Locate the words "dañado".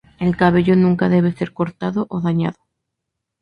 2.21-2.57